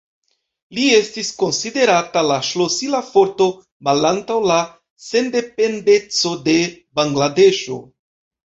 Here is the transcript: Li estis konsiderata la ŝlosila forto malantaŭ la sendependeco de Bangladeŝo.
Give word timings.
Li 0.75 0.85
estis 0.99 1.27
konsiderata 1.41 2.23
la 2.29 2.37
ŝlosila 2.47 3.03
forto 3.11 3.47
malantaŭ 3.89 4.39
la 4.53 4.57
sendependeco 5.11 6.35
de 6.49 6.57
Bangladeŝo. 7.01 7.83